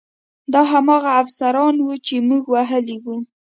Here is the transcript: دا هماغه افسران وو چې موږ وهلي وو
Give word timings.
دا 0.53 0.61
هماغه 0.71 1.11
افسران 1.23 1.75
وو 1.79 1.95
چې 2.07 2.15
موږ 2.27 2.43
وهلي 2.53 2.97
وو 3.03 3.15